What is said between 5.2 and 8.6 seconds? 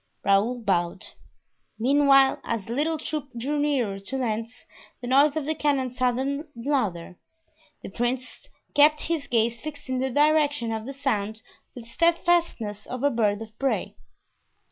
of the cannon sounded louder. The prince